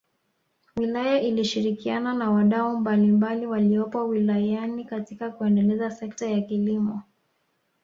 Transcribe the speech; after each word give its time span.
Wilaya 0.77 1.21
inashirikiana 1.21 2.13
na 2.13 2.31
wadau 2.31 2.77
mbalimbali 2.77 3.45
waliopo 3.45 4.07
wilayani 4.07 4.85
katika 4.85 5.31
kuendeleza 5.31 5.91
sekta 5.91 6.29
ya 6.29 6.41
kilimo 6.41 7.01